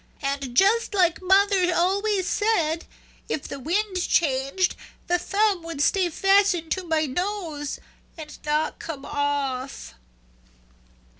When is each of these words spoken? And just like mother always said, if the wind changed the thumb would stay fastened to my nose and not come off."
And 0.23 0.57
just 0.57 0.95
like 0.95 1.21
mother 1.21 1.71
always 1.75 2.25
said, 2.27 2.85
if 3.29 3.47
the 3.47 3.59
wind 3.59 4.01
changed 4.01 4.75
the 5.05 5.19
thumb 5.19 5.61
would 5.61 5.79
stay 5.79 6.09
fastened 6.09 6.71
to 6.71 6.83
my 6.83 7.05
nose 7.05 7.79
and 8.17 8.35
not 8.43 8.79
come 8.79 9.05
off." 9.05 9.93